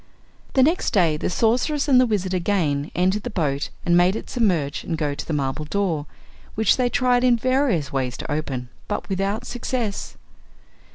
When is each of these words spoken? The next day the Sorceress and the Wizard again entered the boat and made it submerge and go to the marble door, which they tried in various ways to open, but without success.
The 0.53 0.63
next 0.63 0.93
day 0.93 1.15
the 1.15 1.29
Sorceress 1.29 1.87
and 1.87 2.01
the 2.01 2.07
Wizard 2.07 2.33
again 2.33 2.89
entered 2.95 3.21
the 3.21 3.29
boat 3.29 3.69
and 3.85 3.95
made 3.95 4.15
it 4.15 4.31
submerge 4.31 4.83
and 4.83 4.97
go 4.97 5.13
to 5.13 5.23
the 5.27 5.31
marble 5.31 5.65
door, 5.65 6.07
which 6.55 6.75
they 6.75 6.89
tried 6.89 7.23
in 7.23 7.37
various 7.37 7.93
ways 7.93 8.17
to 8.17 8.31
open, 8.31 8.69
but 8.87 9.07
without 9.09 9.45
success. 9.45 10.17